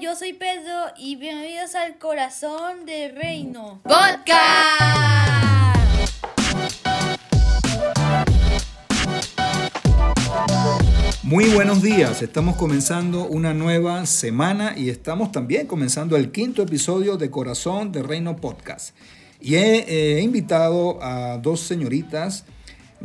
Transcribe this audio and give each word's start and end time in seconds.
yo 0.00 0.14
soy 0.14 0.34
Pedro 0.34 0.92
y 0.98 1.16
bienvenidos 1.16 1.74
al 1.74 1.96
corazón 1.96 2.84
de 2.84 3.08
Reino. 3.08 3.80
¡Podcast! 3.82 4.26
Muy 11.22 11.46
buenos 11.46 11.82
días, 11.82 12.20
estamos 12.20 12.56
comenzando 12.56 13.24
una 13.24 13.54
nueva 13.54 14.04
semana 14.04 14.74
y 14.76 14.90
estamos 14.90 15.32
también 15.32 15.66
comenzando 15.66 16.16
el 16.16 16.30
quinto 16.30 16.62
episodio 16.62 17.16
de 17.16 17.30
Corazón 17.30 17.90
de 17.90 18.02
Reino 18.02 18.36
Podcast. 18.36 18.94
Y 19.40 19.54
he, 19.54 19.78
eh, 19.78 20.18
he 20.18 20.20
invitado 20.20 21.02
a 21.02 21.38
dos 21.38 21.60
señoritas 21.60 22.44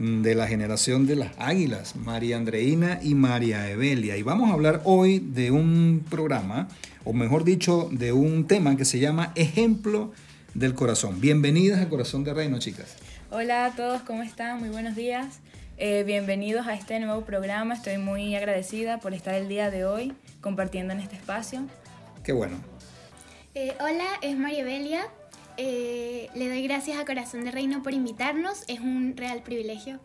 de 0.01 0.33
la 0.33 0.47
generación 0.47 1.05
de 1.05 1.15
las 1.15 1.31
águilas, 1.37 1.95
María 1.95 2.37
Andreina 2.37 2.99
y 3.03 3.13
María 3.13 3.69
Evelia. 3.69 4.17
Y 4.17 4.23
vamos 4.23 4.49
a 4.49 4.53
hablar 4.53 4.81
hoy 4.83 5.19
de 5.19 5.51
un 5.51 6.03
programa, 6.09 6.67
o 7.03 7.13
mejor 7.13 7.43
dicho, 7.43 7.87
de 7.91 8.11
un 8.11 8.47
tema 8.47 8.75
que 8.75 8.83
se 8.83 8.97
llama 8.97 9.31
Ejemplo 9.35 10.11
del 10.55 10.73
Corazón. 10.73 11.21
Bienvenidas 11.21 11.79
al 11.79 11.89
Corazón 11.89 12.23
de 12.23 12.33
Reino, 12.33 12.57
chicas. 12.57 12.95
Hola 13.29 13.65
a 13.65 13.75
todos, 13.75 14.01
¿cómo 14.01 14.23
están? 14.23 14.59
Muy 14.59 14.69
buenos 14.69 14.95
días. 14.95 15.39
Eh, 15.77 16.03
bienvenidos 16.03 16.65
a 16.65 16.73
este 16.73 16.99
nuevo 16.99 17.21
programa. 17.21 17.75
Estoy 17.75 17.99
muy 17.99 18.35
agradecida 18.35 18.99
por 18.99 19.13
estar 19.13 19.35
el 19.35 19.47
día 19.47 19.69
de 19.69 19.85
hoy 19.85 20.13
compartiendo 20.41 20.93
en 20.93 20.99
este 20.99 21.15
espacio. 21.15 21.61
Qué 22.23 22.33
bueno. 22.33 22.57
Eh, 23.53 23.75
hola, 23.79 24.05
es 24.23 24.35
María 24.35 24.61
Evelia. 24.61 25.07
Eh, 25.63 26.27
le 26.33 26.49
doy 26.49 26.63
gracias 26.63 26.97
a 26.97 27.05
Corazón 27.05 27.43
de 27.43 27.51
Reino 27.51 27.83
por 27.83 27.93
invitarnos, 27.93 28.63
es 28.67 28.79
un 28.79 29.15
real 29.15 29.43
privilegio. 29.43 29.99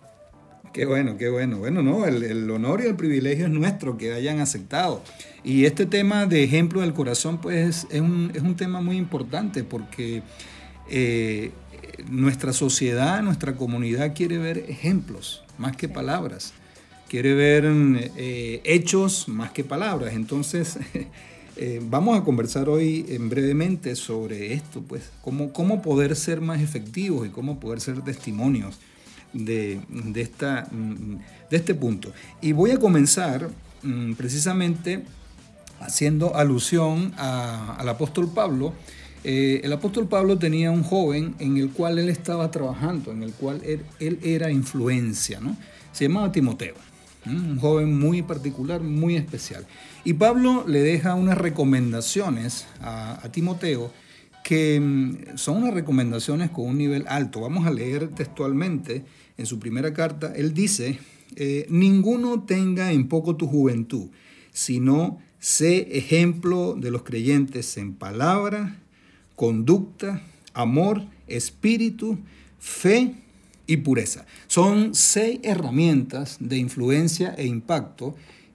Qué 0.75 0.85
bueno, 0.85 1.17
qué 1.17 1.31
bueno. 1.31 1.57
Bueno, 1.57 1.83
no, 1.83 2.05
el, 2.05 2.51
honor 2.51 2.83
y 2.83 2.89
el 2.89 2.95
privilegio 2.95 3.47
es 3.47 3.51
nuestro 3.51 3.97
que 3.97 4.13
hayan 4.13 4.41
aceptado. 4.41 5.03
Y 5.45 5.65
este 5.65 5.87
tema 5.87 6.27
de 6.27 6.45
ejemplo 6.45 6.83
del 6.83 6.93
corazón, 6.93 7.41
pues 7.41 7.87
es 7.89 8.01
un, 8.03 8.33
es 8.35 8.43
un 8.43 8.55
tema 8.55 8.83
muy 8.83 8.99
importante 8.99 9.65
porque 9.65 10.23
eh, 10.91 11.53
nuestra 12.11 12.53
sociedad, 12.53 13.23
nuestra 13.23 13.57
comunidad 13.57 14.15
quiere 14.15 14.37
ver 14.37 14.59
ejemplos 14.69 15.43
más 15.57 15.75
que 15.75 15.89
palabras, 15.89 16.53
quiere 17.09 17.33
ver 17.33 17.65
eh, 18.19 18.61
hechos 18.65 19.27
más 19.27 19.53
que 19.53 19.65
palabras. 19.65 20.13
Entonces, 20.13 20.79
Eh, 21.59 21.81
vamos 21.83 22.19
a 22.19 22.23
conversar 22.23 22.69
hoy 22.69 23.07
en 23.09 23.31
brevemente 23.31 23.97
sobre 23.97 24.53
esto, 24.53 24.83
pues, 24.83 25.11
cómo, 25.23 25.55
cómo 25.55 25.81
poder 25.81 26.15
ser 26.15 26.43
más 26.43 26.61
efectivos 26.61 27.27
y 27.27 27.31
cómo 27.31 27.59
poder 27.59 27.81
ser 27.81 28.03
testimonios 28.03 28.79
de, 29.33 29.81
esta, 30.17 30.69
mm, 30.71 31.17
de 31.51 31.57
este 31.57 31.75
punto. 31.75 32.13
Y 32.43 32.53
voy 32.53 32.73
a 32.73 32.79
comenzar 32.79 33.49
mm, 33.83 34.13
precisamente 34.15 35.05
haciendo 35.81 36.37
alusión 36.37 37.15
al 37.17 37.89
apóstol 37.89 38.31
Pablo. 38.35 38.75
Eh, 39.25 39.63
el 39.65 39.73
apóstol 39.73 40.09
Pablo 40.09 40.39
tenía 40.39 40.71
un 40.71 40.83
joven 40.83 41.37
en 41.39 41.57
el 41.57 41.71
cual 41.71 41.99
él 41.99 42.11
estaba 42.11 42.51
trabajando, 42.51 43.13
en 43.13 43.23
el 43.23 43.33
cual 43.33 43.63
él, 43.65 43.81
él 43.99 44.19
era 44.23 44.51
influencia, 44.51 45.41
¿no? 45.41 45.57
Se 45.93 46.05
llamaba 46.05 46.31
Timoteo 46.31 46.75
un 47.27 47.59
joven 47.59 47.99
muy 47.99 48.23
particular, 48.23 48.81
muy 48.81 49.17
especial. 49.17 49.67
Y 50.05 50.15
Pablo 50.15 50.65
le 50.67 50.81
deja 50.81 51.15
unas 51.15 51.39
recomendaciones 51.39 52.67
a, 52.81 53.21
Timoteo 53.33 53.93
que 54.45 54.81
mm, 54.81 55.37
son 55.37 55.59
unas 55.59 55.75
recomendaciones 55.75 56.51
con 56.51 56.67
un 56.67 56.79
nivel 56.79 57.05
alto. 57.09 57.41
Vamos 57.41 57.67
a 57.67 57.73
leer 57.73 58.09
textualmente 58.09 59.05
en 59.37 59.47
su 59.47 59.59
primera 59.59 59.93
carta. 59.93 60.33
Él 60.35 60.55
dice, 60.55 60.99
eh, 61.35 61.67
ninguno 61.69 62.45
tenga 62.45 62.93
en 62.93 63.09
poco 63.09 63.37
tu 63.37 63.47
juventud, 63.47 64.09
sino 64.53 65.19
sé 65.41 65.99
ejemplo 65.99 66.75
de 66.79 66.91
los 66.91 67.03
creyentes 67.03 67.77
en 67.77 67.95
palabra, 67.95 68.79
conducta, 69.35 70.23
amor, 70.55 71.03
espíritu, 71.27 72.19
fe 72.59 73.15
y 73.67 73.79
pureza. 73.79 74.27
Son 74.47 74.95
seis 74.95 75.41
herramientas 75.43 76.37
de 76.41 76.59
influencia 76.59 77.35
e 77.37 77.47
impacto 77.47 78.15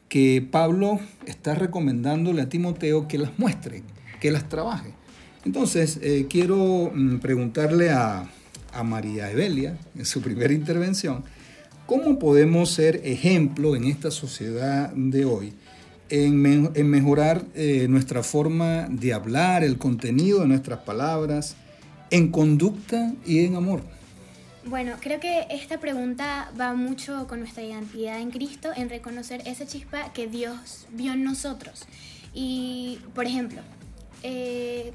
que 0.09 0.45
Pablo 0.51 0.99
está 1.25 1.55
recomendándole 1.55 2.41
a 2.41 2.49
Timoteo 2.49 3.07
que 3.07 3.17
las 3.17 3.37
muestre, 3.39 3.83
que 4.19 4.31
las 4.31 4.49
trabaje. 4.49 4.93
Entonces, 5.45 5.99
eh, 6.01 6.27
quiero 6.29 6.91
mm, 6.93 7.19
preguntarle 7.19 7.91
a, 7.91 8.29
María 8.85 9.29
Evelia, 9.29 9.77
en 9.97 10.05
su 10.05 10.21
primera 10.21 10.53
intervención, 10.53 11.25
¿cómo 11.85 12.17
podemos 12.19 12.71
ser 12.71 13.01
ejemplo 13.03 13.75
en 13.75 13.83
esta 13.83 14.11
sociedad 14.11 14.93
de 14.93 15.25
hoy 15.25 15.53
en, 16.07 16.89
mejorar 16.89 17.43
eh, 17.53 17.87
nuestra 17.89 18.23
forma 18.23 18.87
de 18.89 19.11
hablar, 19.11 19.65
el 19.65 19.77
contenido 19.77 20.39
de 20.39 20.47
nuestras 20.47 20.79
palabras, 20.79 21.57
en 22.11 22.29
conducta 22.31 23.13
y 23.25 23.39
en 23.39 23.55
amor? 23.55 23.81
Bueno, 24.65 24.97
creo 25.01 25.19
que 25.19 25.47
esta 25.49 25.79
pregunta 25.79 26.51
va 26.59 26.73
mucho 26.73 27.27
con 27.27 27.39
nuestra 27.39 27.63
identidad 27.63 28.19
en 28.19 28.29
Cristo, 28.29 28.69
en 28.75 28.89
reconocer 28.89 29.41
esa 29.47 29.65
chispa 29.65 30.13
que 30.13 30.27
Dios 30.27 30.85
vio 30.91 31.13
en 31.13 31.23
nosotros. 31.23 31.87
Y, 32.33 32.99
por 33.15 33.25
ejemplo, 33.25 33.61
eh, 34.21 34.93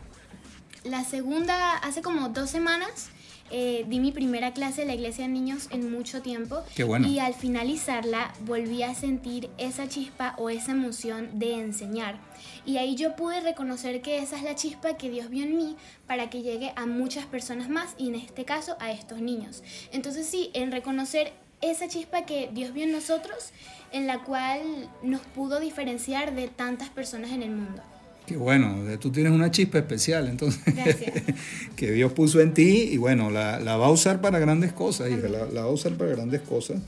la 0.84 1.04
segunda, 1.04 1.76
hace 1.78 2.00
como 2.00 2.28
dos 2.28 2.48
semanas, 2.48 3.10
eh, 3.50 3.84
di 3.88 4.00
mi 4.00 4.12
primera 4.12 4.52
clase 4.52 4.82
en 4.82 4.88
la 4.88 4.94
iglesia 4.94 5.26
de 5.26 5.32
niños 5.32 5.68
en 5.70 5.90
mucho 5.90 6.22
tiempo. 6.22 6.62
Y 7.08 7.18
al 7.18 7.34
finalizarla 7.34 8.32
volví 8.40 8.82
a 8.82 8.94
sentir 8.94 9.50
esa 9.58 9.88
chispa 9.88 10.34
o 10.38 10.50
esa 10.50 10.72
emoción 10.72 11.38
de 11.38 11.54
enseñar. 11.54 12.18
Y 12.64 12.78
ahí 12.78 12.96
yo 12.96 13.16
pude 13.16 13.40
reconocer 13.40 14.02
que 14.02 14.18
esa 14.18 14.36
es 14.36 14.42
la 14.42 14.54
chispa 14.54 14.96
que 14.96 15.10
Dios 15.10 15.30
vio 15.30 15.44
en 15.44 15.56
mí 15.56 15.76
para 16.06 16.30
que 16.30 16.42
llegue 16.42 16.72
a 16.76 16.86
muchas 16.86 17.26
personas 17.26 17.68
más 17.68 17.94
y 17.96 18.08
en 18.08 18.16
este 18.16 18.44
caso 18.44 18.76
a 18.80 18.90
estos 18.90 19.20
niños. 19.20 19.62
Entonces 19.92 20.26
sí, 20.26 20.50
en 20.52 20.72
reconocer 20.72 21.32
esa 21.60 21.88
chispa 21.88 22.26
que 22.26 22.50
Dios 22.52 22.72
vio 22.72 22.84
en 22.84 22.92
nosotros, 22.92 23.50
en 23.92 24.06
la 24.06 24.24
cual 24.24 24.60
nos 25.02 25.20
pudo 25.20 25.60
diferenciar 25.60 26.34
de 26.34 26.48
tantas 26.48 26.90
personas 26.90 27.30
en 27.30 27.42
el 27.42 27.50
mundo. 27.50 27.82
Qué 28.26 28.36
bueno, 28.36 28.78
tú 28.98 29.10
tienes 29.10 29.30
una 29.30 29.52
chispa 29.52 29.78
especial, 29.78 30.26
entonces, 30.26 30.60
que 31.76 31.92
Dios 31.92 32.12
puso 32.12 32.40
en 32.40 32.54
ti 32.54 32.88
y 32.90 32.96
bueno, 32.96 33.30
la, 33.30 33.58
va 33.60 33.86
a 33.86 33.90
usar 33.90 34.20
para 34.20 34.40
grandes 34.40 34.72
cosas, 34.72 35.10
hija, 35.10 35.28
la, 35.28 35.62
va 35.62 35.68
a 35.68 35.70
usar 35.70 35.92
para 35.92 36.10
grandes 36.10 36.40
cosas. 36.40 36.82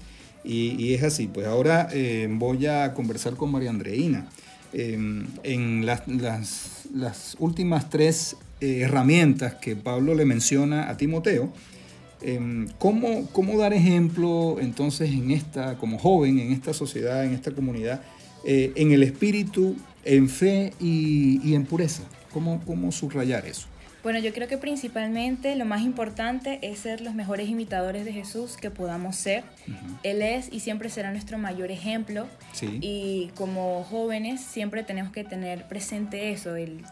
Y, 0.45 0.95
es 0.95 1.03
así, 1.03 1.29
pues 1.29 1.47
ahora 1.47 1.89
eh, 1.93 2.27
voy 2.31 2.67
a 2.67 2.95
conversar 2.95 3.35
con 3.35 3.53
María 3.53 3.71
Andreina. 3.71 4.29
Em, 4.73 5.27
en 5.45 5.87
las, 5.87 6.03
las, 6.93 7.37
últimas 7.39 7.89
tres 7.89 8.37
eh, 8.61 8.81
herramientas 8.81 9.55
que 9.55 9.77
Pablo 9.77 10.15
le 10.15 10.25
menciona 10.25 10.91
a 10.91 10.97
Timoteo, 10.97 11.53
em, 12.21 12.67
¿cómo, 12.79 13.29
¿cómo, 13.33 13.59
dar 13.59 13.73
ejemplo 13.73 14.57
entonces 14.61 15.11
en 15.11 15.31
esta, 15.31 15.79
como 15.79 15.99
joven, 15.99 16.39
en 16.39 16.53
esta 16.53 16.75
sociedad, 16.75 17.25
en 17.25 17.33
esta 17.33 17.53
comunidad, 17.53 18.03
eh, 18.45 18.73
en 18.77 18.93
el 18.93 19.03
espíritu 19.03 19.77
en 20.05 20.29
fe 20.29 20.73
y, 20.81 21.55
en 21.55 21.65
pureza. 21.67 22.03
¿Cómo, 22.33 22.63
¿Cómo 22.65 22.93
subrayar 22.93 23.47
eso? 23.47 23.67
Bueno, 24.03 24.21
yo 24.21 24.33
creo 24.33 24.49
que 24.49 24.57
principalmente 24.57 25.55
lo 25.57 25.65
más 25.65 25.83
importante 25.83 26.61
es 26.63 26.79
ser 26.79 27.01
los 27.01 27.15
mejores 27.15 27.49
imitadores 27.49 28.05
de 28.05 28.13
Jesús 28.13 28.57
que 28.57 28.71
podamos 28.71 29.17
ser. 29.17 29.43
Él 30.03 30.23
es 30.23 30.51
y 30.53 30.61
siempre 30.61 30.89
será 30.89 31.11
nuestro 31.11 31.37
mayor 31.37 31.71
ejemplo. 31.71 32.27
Y 32.63 33.31
como 33.35 33.85
jóvenes 33.85 34.41
siempre 34.41 34.83
tenemos 34.83 35.13
que 35.13 35.25
tener 35.25 35.67
presente 35.69 36.31
eso, 36.31 36.57
el, 36.57 36.85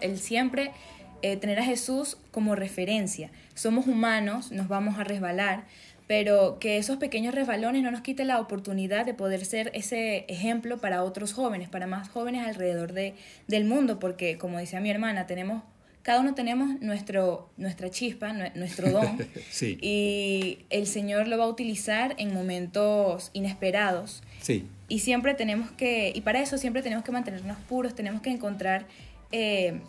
el 0.00 0.18
siempre 0.18 0.72
eh, 1.22 1.36
tener 1.36 1.58
a 1.58 1.64
Jesús 1.64 2.16
como 2.30 2.54
referencia. 2.54 3.30
Somos 3.54 3.86
humanos, 3.86 4.52
nos 4.52 4.68
vamos 4.68 4.98
a 4.98 5.04
resbalar, 5.04 5.64
pero 6.06 6.58
que 6.60 6.78
esos 6.78 6.98
pequeños 6.98 7.34
resbalones 7.34 7.82
no 7.82 7.90
nos 7.90 8.00
quiten 8.00 8.28
la 8.28 8.40
oportunidad 8.40 9.04
de 9.04 9.14
poder 9.14 9.44
ser 9.44 9.70
ese 9.74 10.24
ejemplo 10.28 10.78
para 10.78 11.02
otros 11.02 11.32
jóvenes, 11.32 11.68
para 11.68 11.86
más 11.86 12.08
jóvenes 12.08 12.46
alrededor 12.46 12.92
de, 12.92 13.14
del 13.48 13.64
mundo, 13.64 13.98
porque 13.98 14.38
como 14.38 14.58
decía 14.58 14.80
mi 14.80 14.90
hermana, 14.90 15.26
tenemos, 15.26 15.62
cada 16.02 16.20
uno 16.20 16.34
tenemos 16.34 16.80
nuestro, 16.80 17.50
nuestra 17.56 17.90
chispa, 17.90 18.32
nuestro 18.54 18.90
don, 18.92 19.18
y 19.60 20.58
el 20.70 20.86
Señor 20.86 21.26
lo 21.26 21.38
va 21.38 21.44
a 21.44 21.48
utilizar 21.48 22.14
en 22.18 22.32
momentos 22.32 23.30
inesperados. 23.32 24.22
Sí. 24.40 24.66
Y 24.88 25.00
siempre 25.00 25.34
tenemos 25.34 25.72
que, 25.72 26.12
y 26.14 26.20
para 26.20 26.40
eso 26.40 26.56
siempre 26.58 26.82
tenemos 26.82 27.04
que 27.04 27.10
mantenernos 27.10 27.58
puros, 27.68 27.96
tenemos 27.96 28.22
que 28.22 28.30
encontrar 28.30 28.86
eh, 29.32 29.80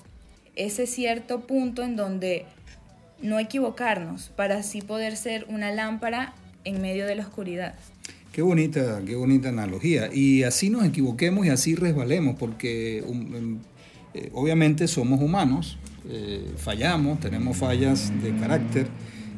ese 0.57 0.87
cierto 0.87 1.41
punto 1.41 1.83
en 1.83 1.95
donde 1.95 2.45
no 3.21 3.39
equivocarnos 3.39 4.29
para 4.35 4.57
así 4.57 4.81
poder 4.81 5.15
ser 5.15 5.45
una 5.49 5.71
lámpara 5.71 6.33
en 6.63 6.81
medio 6.81 7.05
de 7.05 7.15
la 7.15 7.23
oscuridad. 7.23 7.75
Qué 8.31 8.41
bonita, 8.41 9.01
qué 9.05 9.15
bonita 9.15 9.49
analogía. 9.49 10.13
Y 10.13 10.43
así 10.43 10.69
nos 10.69 10.85
equivoquemos 10.85 11.45
y 11.45 11.49
así 11.49 11.75
resbalemos, 11.75 12.35
porque 12.37 13.03
um, 13.07 13.35
um, 13.35 13.59
eh, 14.13 14.29
obviamente 14.33 14.87
somos 14.87 15.21
humanos, 15.21 15.79
eh, 16.09 16.53
fallamos, 16.57 17.19
tenemos 17.19 17.57
fallas 17.57 18.11
de 18.21 18.35
carácter, 18.35 18.87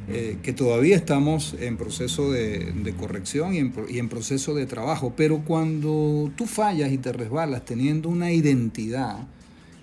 eh, 0.09 0.37
que 0.41 0.53
todavía 0.53 0.95
estamos 0.95 1.55
en 1.59 1.77
proceso 1.77 2.31
de, 2.31 2.93
corrección 2.99 3.53
y 3.53 3.59
en, 3.59 3.73
y 3.89 3.99
en, 3.99 4.09
proceso 4.09 4.53
de 4.53 4.65
trabajo. 4.65 5.13
Pero 5.15 5.45
cuando 5.45 6.31
tú 6.35 6.45
fallas 6.45 6.91
y 6.91 6.97
te 6.97 7.13
resbalas 7.13 7.63
teniendo 7.63 8.09
una 8.09 8.31
identidad 8.31 9.27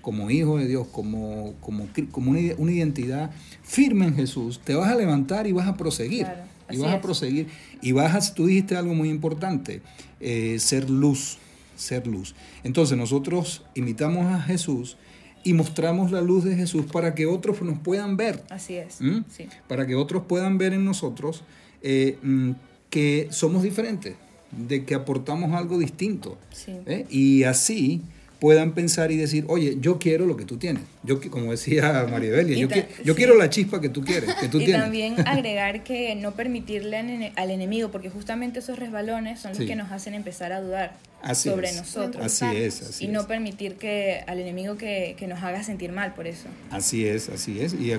como 0.07 0.31
hijo 0.31 0.57
de 0.57 0.69
Dios, 0.69 0.87
como, 0.93 1.55
como, 1.61 1.89
como 2.13 2.31
una, 2.31 2.71
identidad 2.71 3.33
firme 3.65 4.07
en 4.07 4.15
Jesús, 4.15 4.61
te 4.63 4.77
vas 4.77 4.89
a 4.89 4.95
levantar 4.95 5.49
y 5.49 5.53
vas 5.53 5.67
a 5.67 5.77
proseguir. 5.77 6.29
y 6.71 6.77
vas 6.77 6.95
a 6.95 7.01
proseguir. 7.01 7.49
Y 7.83 7.91
vas 7.91 8.15
a, 8.15 8.33
tú 8.33 8.47
dijiste 8.47 8.77
algo 8.77 8.95
muy 8.95 9.11
importante, 9.11 9.83
eh, 10.21 10.61
ser 10.61 10.89
luz, 10.89 11.39
ser 11.75 12.07
luz. 12.07 12.37
Entonces 12.63 12.97
nosotros 12.97 13.65
imitamos 13.75 14.33
a 14.33 14.41
Jesús 14.43 14.97
y 15.43 15.55
mostramos 15.55 16.13
la 16.13 16.21
luz 16.21 16.45
de 16.45 16.55
Jesús 16.55 16.87
para 16.87 17.17
que 17.17 17.27
otros 17.27 17.61
nos 17.63 17.81
puedan 17.81 18.17
ver. 18.17 18.45
Así 18.49 18.77
es. 18.77 19.01
¿Mm? 19.01 19.25
Para 19.67 19.89
que 19.89 19.97
otros 19.97 20.23
puedan 20.29 20.57
ver 20.57 20.73
en 20.73 20.85
nosotros 20.85 21.43
eh, 21.83 22.17
mm, 22.23 22.53
que 22.91 23.27
somos 23.33 23.65
diferentes, 23.65 24.15
de 24.53 24.85
que 24.85 24.95
aportamos 24.95 25.53
algo 25.53 25.81
distinto. 25.81 26.39
¿eh? 26.69 27.07
Y 27.11 27.43
así 27.43 28.03
puedan 28.39 28.73
pensar 28.73 29.11
y 29.11 29.17
decir, 29.17 29.45
oye, 29.49 29.79
yo 29.81 29.99
quiero 29.99 30.27
lo 30.27 30.37
que 30.37 30.45
tú 30.45 30.59
tienes. 30.59 30.83
Yo, 31.03 31.21
como 31.31 31.51
decía 31.51 32.07
María 32.11 32.33
Belia, 32.33 32.57
yo, 32.57 32.69
yo 33.05 33.15
quiero 33.15 33.35
la 33.37 33.49
chispa 33.49 33.81
que 33.81 33.89
tú 33.89 34.03
quieres, 34.03 34.35
que 34.35 34.49
tú 34.51 34.61
y 34.61 34.67
tienes. 34.67 34.83
también 34.83 35.15
agregar 35.27 35.85
que 35.85 36.15
no 36.15 36.33
permitirle 36.33 37.33
al 37.37 37.51
enemigo, 37.51 37.91
porque 37.91 38.11
justamente 38.11 38.59
esos 38.59 38.79
resbalones 38.79 39.41
son 39.41 39.53
los 39.53 39.67
que 39.67 39.77
nos 39.77 39.91
hacen 39.91 40.15
empezar 40.15 40.53
a 40.53 40.61
dudar 40.61 40.97
sobre 41.35 41.73
nosotros. 41.73 42.25
Así 42.25 42.45
es, 42.57 42.83
así 42.83 43.07
Y 43.07 43.09
no 43.09 43.27
permitir 43.27 43.77
que 43.77 44.23
al 44.27 44.39
enemigo 44.39 44.77
que, 44.77 45.17
nos 45.27 45.43
haga 45.43 45.65
sentir 45.65 45.91
mal 45.91 46.15
por 46.15 46.27
eso. 46.27 46.47
Así 46.71 47.07
es, 47.07 47.29
así 47.31 47.61
es. 47.61 47.75
Y 47.75 47.93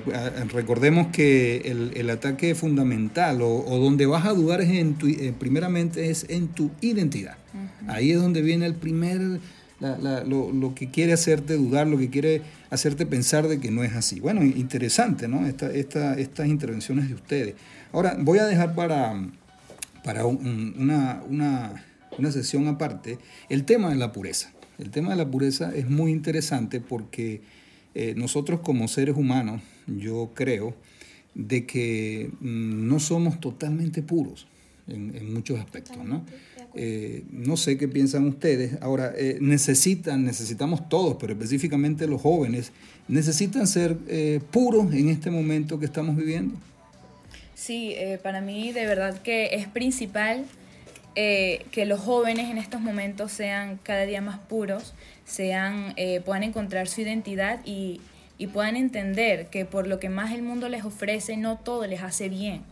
recordemos 0.53 1.07
que 1.07 1.57
el, 1.95 2.09
ataque 2.09 2.55
fundamental 2.55 3.41
o, 3.41 3.63
donde 3.79 4.05
vas 4.05 4.25
a 4.25 4.33
dudar 4.33 4.61
es 4.61 4.69
en 4.69 4.95
tu, 4.95 5.07
eh, 5.07 5.33
primeramente 5.37 6.09
es 6.09 6.25
en 6.29 6.47
tu 6.47 6.71
identidad. 6.79 7.35
Ahí 7.87 8.11
es 8.11 8.21
donde 8.21 8.41
viene 8.41 8.65
el 8.65 8.75
primer 8.75 9.39
lo, 9.79 10.73
que 10.75 10.89
quiere 10.89 11.13
hacerte 11.13 11.55
dudar, 11.55 11.87
lo 11.87 11.97
que 11.97 12.09
quiere 12.09 12.41
hacerte 12.69 13.05
pensar 13.05 13.47
de 13.47 13.59
que 13.59 13.71
no 13.71 13.83
es 13.83 13.93
así. 13.93 14.19
Bueno, 14.19 14.43
interesante, 14.43 15.27
¿no? 15.27 15.45
Esta, 15.45 15.71
estas 15.71 16.47
intervenciones 16.47 17.09
de 17.09 17.15
ustedes. 17.15 17.55
Ahora, 17.91 18.17
voy 18.19 18.39
a 18.39 18.45
dejar 18.45 18.75
para, 18.75 19.15
para 20.03 20.25
una, 20.25 21.23
una, 21.29 22.31
sesión 22.31 22.67
aparte 22.67 23.19
el 23.49 23.63
tema 23.65 23.89
de 23.89 23.95
la 23.95 24.11
pureza. 24.11 24.51
El 24.79 24.89
tema 24.89 25.11
de 25.11 25.15
la 25.15 25.29
pureza 25.29 25.71
es 25.75 25.89
muy 25.89 26.11
interesante 26.11 26.81
porque 26.81 27.41
eh, 27.95 28.13
nosotros 28.15 28.59
como 28.61 28.87
seres 28.87 29.15
humanos, 29.15 29.61
yo 29.87 30.31
creo, 30.33 30.75
de 31.33 31.65
que 31.65 32.31
mm, 32.39 32.87
no 32.87 32.99
somos 32.99 33.39
totalmente 33.39 34.01
puros 34.01 34.47
en, 34.87 35.15
en 35.15 35.33
muchos 35.33 35.59
aspectos, 35.59 35.97
¿no? 36.03 36.23
Eh, 36.73 37.23
no 37.31 37.57
sé 37.57 37.77
qué 37.77 37.87
piensan 37.87 38.25
ustedes. 38.27 38.77
Ahora, 38.81 39.13
eh, 39.17 39.37
necesitan, 39.41 40.23
necesitamos 40.23 40.87
todos, 40.89 41.17
pero 41.19 41.33
específicamente 41.33 42.07
los 42.07 42.21
jóvenes, 42.21 42.71
necesitan 43.07 43.67
ser 43.67 43.97
eh, 44.07 44.39
puros 44.51 44.93
en 44.93 45.09
este 45.09 45.31
momento 45.31 45.79
que 45.79 45.85
estamos 45.85 46.15
viviendo. 46.15 46.55
Sí, 47.55 47.95
para 48.21 48.39
mí 48.39 48.71
de 48.71 48.85
verdad 48.85 49.19
que 49.21 49.55
es 49.55 49.67
principal 49.67 50.45
que 51.15 51.85
los 51.87 51.99
jóvenes 51.99 52.51
en 52.51 52.59
estos 52.59 52.79
momentos 52.79 53.31
sean 53.31 53.79
cada 53.81 54.05
día 54.05 54.21
más 54.21 54.37
puros, 54.37 54.93
sean, 55.25 55.95
puedan 56.23 56.43
encontrar 56.43 56.87
su 56.87 57.01
identidad 57.01 57.59
y, 57.65 57.99
y 58.37 58.47
puedan 58.47 58.75
entender 58.75 59.47
que 59.47 59.65
por 59.65 59.87
lo 59.87 59.99
que 59.99 60.09
más 60.09 60.31
el 60.31 60.43
mundo 60.43 60.69
les 60.69 60.85
ofrece, 60.85 61.37
no 61.37 61.57
todo 61.57 61.87
les 61.87 62.01
hace 62.01 62.29
bien. 62.29 62.63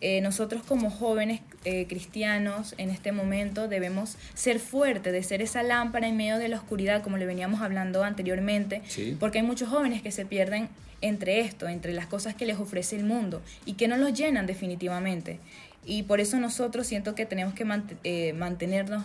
Eh, 0.00 0.20
nosotros 0.20 0.62
como 0.62 0.90
jóvenes 0.90 1.40
eh, 1.64 1.86
cristianos 1.88 2.74
en 2.78 2.90
este 2.90 3.12
momento 3.12 3.68
debemos 3.68 4.16
ser 4.34 4.58
fuertes, 4.58 5.12
de 5.12 5.22
ser 5.22 5.42
esa 5.42 5.62
lámpara 5.62 6.08
en 6.08 6.16
medio 6.16 6.38
de 6.38 6.48
la 6.48 6.56
oscuridad, 6.56 7.02
como 7.02 7.18
le 7.18 7.26
veníamos 7.26 7.60
hablando 7.60 8.02
anteriormente, 8.02 8.82
porque 9.20 9.38
hay 9.38 9.44
muchos 9.44 9.68
jóvenes 9.68 10.02
que 10.02 10.10
se 10.10 10.26
pierden 10.26 10.68
entre 11.00 11.40
esto, 11.40 11.68
entre 11.68 11.92
las 11.92 12.06
cosas 12.06 12.34
que 12.34 12.46
les 12.46 12.58
ofrece 12.58 12.96
el 12.96 13.04
mundo 13.04 13.42
y 13.64 13.74
que 13.74 13.86
no 13.86 13.96
los 13.96 14.12
llenan 14.12 14.46
definitivamente. 14.46 15.38
Y 15.84 16.02
por 16.02 16.20
eso 16.20 16.38
nosotros 16.40 16.86
siento 16.86 17.14
que 17.14 17.26
tenemos 17.26 17.54
que 17.54 17.64
eh, 18.02 18.32
mantenernos 18.32 19.04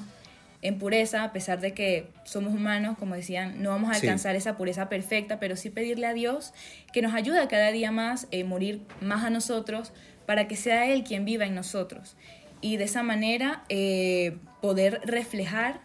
en 0.61 0.77
pureza, 0.77 1.23
a 1.23 1.33
pesar 1.33 1.59
de 1.59 1.73
que 1.73 2.07
somos 2.23 2.53
humanos, 2.53 2.97
como 2.97 3.15
decían, 3.15 3.63
no 3.63 3.69
vamos 3.69 3.91
a 3.91 3.95
alcanzar 3.95 4.35
esa 4.35 4.57
pureza 4.57 4.89
perfecta, 4.89 5.39
pero 5.39 5.55
sí 5.55 5.69
pedirle 5.69 6.05
a 6.05 6.13
Dios 6.13 6.53
que 6.93 7.01
nos 7.01 7.13
ayude 7.13 7.47
cada 7.47 7.71
día 7.71 7.91
más, 7.91 8.25
a 8.25 8.27
eh, 8.31 8.43
morir 8.43 8.81
más 9.01 9.23
a 9.23 9.29
nosotros, 9.29 9.91
para 10.25 10.47
que 10.47 10.55
sea 10.55 10.87
Él 10.87 11.03
quien 11.03 11.25
viva 11.25 11.45
en 11.45 11.55
nosotros. 11.55 12.15
Y 12.61 12.77
de 12.77 12.83
esa 12.83 13.01
manera 13.01 13.63
eh, 13.69 14.37
poder 14.61 15.01
reflejar 15.03 15.81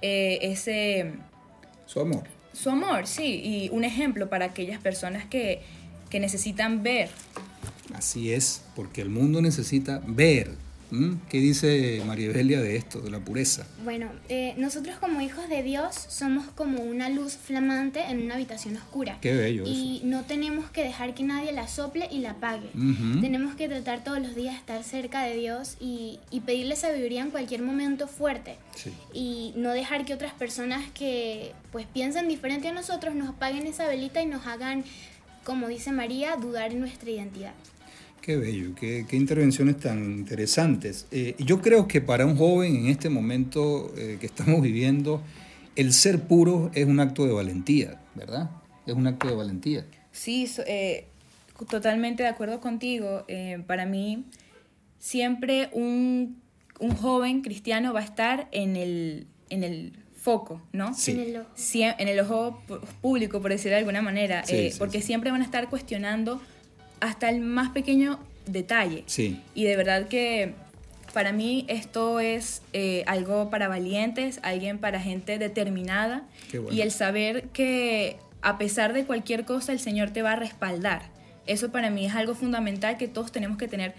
eh, 0.00 0.38
ese... 0.42 1.12
Su 1.84 2.00
amor. 2.00 2.24
Su 2.52 2.70
amor, 2.70 3.06
sí, 3.06 3.40
y 3.44 3.68
un 3.70 3.84
ejemplo 3.84 4.30
para 4.30 4.46
aquellas 4.46 4.80
personas 4.80 5.26
que, 5.26 5.60
que 6.08 6.20
necesitan 6.20 6.82
ver. 6.82 7.10
Así 7.94 8.32
es, 8.32 8.64
porque 8.74 9.02
el 9.02 9.10
mundo 9.10 9.42
necesita 9.42 10.00
ver. 10.06 10.56
¿Qué 11.28 11.38
dice 11.38 12.02
María 12.06 12.32
Belia 12.32 12.60
de 12.60 12.76
esto, 12.76 13.00
de 13.00 13.10
la 13.10 13.20
pureza? 13.20 13.66
Bueno, 13.84 14.10
eh, 14.28 14.54
nosotros 14.56 14.96
como 14.98 15.20
hijos 15.20 15.48
de 15.48 15.62
Dios 15.62 15.94
somos 16.08 16.46
como 16.46 16.82
una 16.82 17.08
luz 17.08 17.36
flamante 17.36 18.00
en 18.08 18.22
una 18.22 18.34
habitación 18.34 18.76
oscura. 18.76 19.18
Qué 19.20 19.34
bello. 19.34 19.64
Y 19.66 20.02
no 20.04 20.24
tenemos 20.24 20.70
que 20.70 20.82
dejar 20.82 21.14
que 21.14 21.22
nadie 21.22 21.52
la 21.52 21.68
sople 21.68 22.08
y 22.10 22.20
la 22.20 22.32
apague. 22.32 22.70
Tenemos 23.20 23.54
que 23.54 23.68
tratar 23.68 24.02
todos 24.04 24.20
los 24.20 24.34
días 24.34 24.54
de 24.54 24.60
estar 24.60 24.84
cerca 24.84 25.22
de 25.22 25.36
Dios 25.36 25.76
y, 25.80 26.18
pedirle 26.44 26.74
sabiduría 26.74 27.22
en 27.22 27.30
cualquier 27.30 27.62
momento 27.62 28.08
fuerte. 28.08 28.56
Y 29.12 29.52
no 29.56 29.70
dejar 29.70 30.04
que 30.04 30.14
otras 30.14 30.32
personas 30.32 30.90
que 30.92 31.52
pues 31.70 31.86
piensan 31.86 32.28
diferente 32.28 32.68
a 32.68 32.72
nosotros 32.72 33.14
nos 33.14 33.28
apaguen 33.28 33.66
esa 33.66 33.86
velita 33.86 34.22
y 34.22 34.26
nos 34.26 34.46
hagan, 34.46 34.84
como 35.44 35.68
dice 35.68 35.92
María, 35.92 36.36
dudar 36.36 36.72
en 36.72 36.80
nuestra 36.80 37.10
identidad. 37.10 37.54
Qué 38.20 38.36
bello, 38.36 38.74
qué, 38.74 39.06
intervenciones 39.12 39.78
tan 39.78 40.04
interesantes. 40.12 41.06
Eh, 41.10 41.34
yo 41.38 41.62
creo 41.62 41.88
que 41.88 42.02
para 42.02 42.26
un 42.26 42.36
joven 42.36 42.76
en 42.76 42.86
este 42.88 43.08
momento 43.08 43.92
eh, 43.96 44.18
que 44.20 44.26
estamos 44.26 44.60
viviendo, 44.60 45.22
el 45.74 45.94
ser 45.94 46.20
puro 46.20 46.70
es 46.74 46.86
un 46.86 47.00
acto 47.00 47.24
de 47.24 47.32
valentía, 47.32 47.98
¿verdad? 48.14 48.50
Es 48.86 48.94
un 48.94 49.06
acto 49.06 49.26
de 49.26 49.34
valentía. 49.34 49.86
Sí, 50.12 50.46
eh, 50.66 51.06
totalmente 51.70 52.22
de 52.22 52.28
acuerdo 52.28 52.60
contigo. 52.60 53.24
para 53.66 53.86
mí, 53.86 54.26
siempre 54.98 55.70
un, 55.72 56.42
joven 57.00 57.40
cristiano 57.40 57.94
va 57.94 58.00
a 58.00 58.04
estar 58.04 58.48
en 58.52 58.76
el, 58.76 59.28
en 59.48 59.64
el 59.64 59.92
foco, 60.14 60.60
¿no? 60.72 60.92
Sí. 60.92 61.12
En, 61.12 61.20
el 61.20 61.36
ojo. 61.38 61.48
en 61.98 62.08
el 62.08 62.20
ojo 62.20 62.62
público, 63.00 63.40
por 63.40 63.50
decirlo 63.50 63.72
de 63.72 63.78
alguna 63.78 64.02
manera, 64.02 64.44
porque 64.78 65.00
siempre 65.00 65.30
van 65.30 65.40
a 65.40 65.44
estar 65.44 65.70
cuestionando 65.70 66.40
hasta 67.00 67.28
el 67.28 67.40
más 67.40 67.70
pequeño 67.70 68.18
detalle. 68.46 69.04
Sí. 69.06 69.40
Y 69.54 69.64
de 69.64 69.76
verdad 69.76 70.08
que 70.08 70.54
para 71.12 71.32
mí 71.32 71.64
esto 71.68 72.20
es 72.20 72.62
eh, 72.72 73.04
algo 73.06 73.50
para 73.50 73.68
valientes, 73.68 74.40
alguien 74.42 74.78
para 74.78 75.00
gente 75.00 75.38
determinada. 75.38 76.26
Y 76.70 76.80
el 76.80 76.90
saber 76.90 77.44
que 77.48 78.16
a 78.42 78.58
pesar 78.58 78.92
de 78.92 79.04
cualquier 79.04 79.44
cosa 79.44 79.72
el 79.72 79.80
Señor 79.80 80.10
te 80.10 80.22
va 80.22 80.32
a 80.32 80.36
respaldar. 80.36 81.02
Eso 81.46 81.70
para 81.70 81.90
mí 81.90 82.06
es 82.06 82.14
algo 82.14 82.34
fundamental 82.34 82.96
que 82.96 83.08
todos 83.08 83.32
tenemos 83.32 83.58
que 83.58 83.68
tener, 83.68 83.94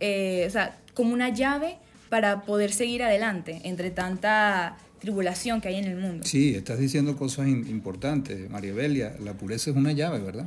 eh, 0.00 0.44
o 0.46 0.50
sea, 0.50 0.78
como 0.94 1.12
una 1.14 1.30
llave 1.30 1.76
para 2.08 2.42
poder 2.42 2.72
seguir 2.72 3.02
adelante 3.02 3.60
entre 3.64 3.90
tanta 3.90 4.76
tribulación 5.00 5.60
que 5.60 5.68
hay 5.68 5.76
en 5.76 5.84
el 5.84 5.96
mundo. 5.96 6.24
Sí, 6.26 6.54
estás 6.54 6.78
diciendo 6.78 7.16
cosas 7.16 7.48
importantes, 7.48 8.48
María 8.50 8.72
Belia. 8.72 9.16
La 9.24 9.32
pureza 9.32 9.70
es 9.70 9.76
una 9.76 9.92
llave, 9.92 10.20
¿verdad? 10.20 10.46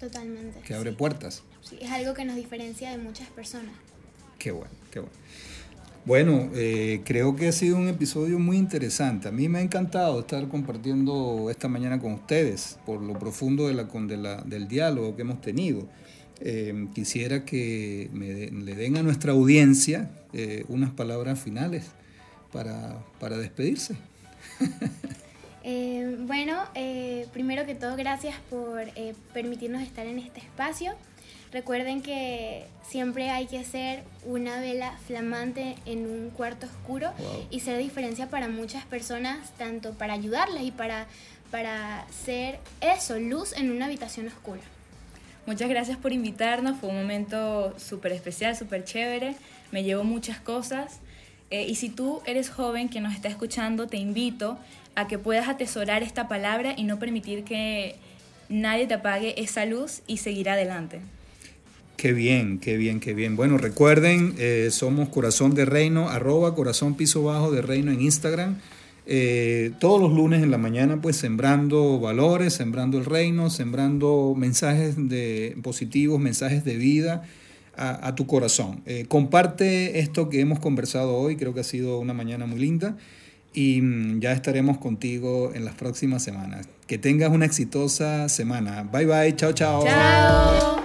Totalmente. 0.00 0.60
Que 0.60 0.74
abre 0.74 0.92
puertas. 0.92 1.42
Sí, 1.62 1.78
es 1.80 1.90
algo 1.90 2.14
que 2.14 2.24
nos 2.24 2.36
diferencia 2.36 2.90
de 2.90 2.98
muchas 2.98 3.28
personas. 3.28 3.74
Qué 4.38 4.50
bueno, 4.50 4.72
qué 4.90 5.00
bueno. 5.00 5.14
Bueno, 6.06 6.50
eh, 6.54 7.02
creo 7.04 7.36
que 7.36 7.48
ha 7.48 7.52
sido 7.52 7.76
un 7.76 7.86
episodio 7.86 8.38
muy 8.38 8.56
interesante. 8.56 9.28
A 9.28 9.30
mí 9.30 9.50
me 9.50 9.58
ha 9.58 9.62
encantado 9.62 10.20
estar 10.20 10.48
compartiendo 10.48 11.48
esta 11.50 11.68
mañana 11.68 12.00
con 12.00 12.14
ustedes 12.14 12.78
por 12.86 13.02
lo 13.02 13.18
profundo 13.18 13.68
de 13.68 13.74
la, 13.74 13.84
de 13.84 14.16
la, 14.16 14.36
del 14.40 14.66
diálogo 14.66 15.14
que 15.14 15.22
hemos 15.22 15.42
tenido. 15.42 15.86
Eh, 16.40 16.88
quisiera 16.94 17.44
que 17.44 18.08
me 18.14 18.50
le 18.50 18.74
den 18.74 18.96
a 18.96 19.02
nuestra 19.02 19.32
audiencia 19.32 20.10
eh, 20.32 20.64
unas 20.68 20.90
palabras 20.90 21.38
finales 21.38 21.84
para, 22.50 23.04
para 23.18 23.36
despedirse. 23.36 23.94
Eh, 25.62 26.16
bueno, 26.20 26.62
eh, 26.74 27.26
primero 27.32 27.66
que 27.66 27.74
todo, 27.74 27.96
gracias 27.96 28.34
por 28.48 28.80
eh, 28.80 29.14
permitirnos 29.32 29.82
estar 29.82 30.06
en 30.06 30.18
este 30.18 30.40
espacio. 30.40 30.92
Recuerden 31.52 32.00
que 32.00 32.66
siempre 32.88 33.30
hay 33.30 33.46
que 33.46 33.64
ser 33.64 34.04
una 34.24 34.60
vela 34.60 34.96
flamante 35.06 35.74
en 35.84 36.06
un 36.06 36.30
cuarto 36.30 36.66
oscuro 36.66 37.10
y 37.50 37.58
ser 37.60 37.76
diferencia 37.78 38.28
para 38.28 38.46
muchas 38.46 38.84
personas, 38.84 39.50
tanto 39.58 39.92
para 39.94 40.12
ayudarlas 40.12 40.62
y 40.62 40.70
para, 40.70 41.06
para 41.50 42.06
ser 42.10 42.60
eso, 42.80 43.18
luz 43.18 43.52
en 43.52 43.72
una 43.72 43.86
habitación 43.86 44.28
oscura. 44.28 44.60
Muchas 45.44 45.68
gracias 45.68 45.98
por 45.98 46.12
invitarnos, 46.12 46.78
fue 46.78 46.90
un 46.90 46.96
momento 46.96 47.76
súper 47.80 48.12
especial, 48.12 48.54
súper 48.54 48.84
chévere, 48.84 49.34
me 49.72 49.82
llevo 49.82 50.04
muchas 50.04 50.38
cosas 50.38 51.00
Eh, 51.50 51.66
y 51.68 51.74
si 51.74 51.88
tú 51.88 52.20
eres 52.26 52.48
joven 52.48 52.88
que 52.88 53.00
nos 53.00 53.12
está 53.12 53.28
escuchando, 53.28 53.88
te 53.88 53.96
invito 53.96 54.56
a 54.94 55.08
que 55.08 55.18
puedas 55.18 55.48
atesorar 55.48 56.02
esta 56.02 56.28
palabra 56.28 56.74
y 56.76 56.84
no 56.84 56.98
permitir 56.98 57.42
que 57.42 57.96
nadie 58.48 58.86
te 58.86 58.94
apague 58.94 59.40
esa 59.40 59.64
luz 59.64 60.02
y 60.06 60.18
seguir 60.18 60.48
adelante. 60.48 61.00
Qué 61.96 62.12
bien, 62.12 62.60
qué 62.60 62.76
bien, 62.76 63.00
qué 63.00 63.14
bien. 63.14 63.36
Bueno, 63.36 63.58
recuerden, 63.58 64.34
eh, 64.38 64.68
somos 64.70 65.08
Corazón 65.08 65.54
de 65.54 65.64
Reino, 65.64 66.08
arroba 66.08 66.54
Corazón 66.54 66.94
Piso 66.94 67.24
Bajo 67.24 67.50
de 67.50 67.62
Reino 67.62 67.90
en 67.92 68.00
Instagram. 68.00 68.58
Eh, 69.06 69.72
todos 69.80 70.00
los 70.00 70.12
lunes 70.12 70.42
en 70.42 70.52
la 70.52 70.58
mañana, 70.58 71.00
pues 71.02 71.16
sembrando 71.16 71.98
valores, 71.98 72.54
sembrando 72.54 72.96
el 72.96 73.06
reino, 73.06 73.50
sembrando 73.50 74.34
mensajes 74.36 75.08
de, 75.08 75.56
positivos, 75.62 76.20
mensajes 76.20 76.64
de 76.64 76.76
vida 76.76 77.24
a, 77.80 78.14
tu 78.14 78.26
corazón. 78.26 78.82
Eh, 78.84 79.06
comparte 79.08 80.00
esto 80.00 80.28
que 80.28 80.40
hemos 80.40 80.60
conversado 80.60 81.16
hoy, 81.16 81.36
creo 81.36 81.54
que 81.54 81.60
ha 81.60 81.64
sido 81.64 81.98
una 81.98 82.12
mañana 82.12 82.46
muy 82.46 82.60
linda 82.60 82.96
y 83.54 83.80
mm, 83.80 84.20
ya 84.20 84.32
estaremos 84.32 84.78
contigo 84.78 85.52
en 85.54 85.64
las 85.64 85.74
próximas 85.74 86.22
semanas. 86.22 86.68
Que 86.86 86.98
tengas 86.98 87.30
una 87.30 87.46
exitosa 87.46 88.28
semana. 88.28 88.82
Bye 88.82 89.06
bye, 89.06 89.36
chao, 89.36 89.52
chao. 89.52 89.84
Chao. 89.84 90.79